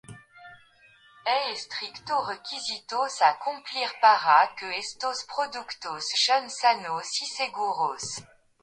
Hay 1.25 1.53
estrictos 1.53 2.27
requisitos 2.27 3.21
a 3.21 3.37
cumplir 3.37 3.87
para 4.01 4.51
que 4.55 4.75
estos 4.75 5.25
productos 5.25 6.05
sean 6.15 6.49
sanos 6.49 7.21
y 7.21 7.27
seguros. 7.27 8.23